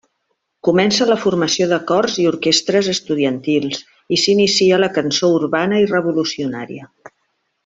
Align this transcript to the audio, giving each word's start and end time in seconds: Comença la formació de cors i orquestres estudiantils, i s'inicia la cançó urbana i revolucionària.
Comença 0.67 1.05
la 1.09 1.17
formació 1.25 1.67
de 1.73 1.77
cors 1.91 2.15
i 2.23 2.25
orquestres 2.31 2.89
estudiantils, 2.95 3.83
i 4.17 4.21
s'inicia 4.23 4.81
la 4.85 4.91
cançó 4.97 5.31
urbana 5.41 5.83
i 5.85 5.89
revolucionària. 5.97 6.91